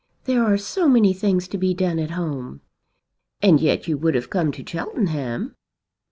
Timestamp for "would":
3.99-4.15